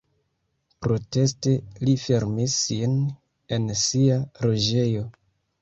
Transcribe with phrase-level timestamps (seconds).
[0.85, 1.53] Proteste
[1.89, 2.97] li fermis sin
[3.59, 4.17] en sia
[4.49, 5.07] loĝejo.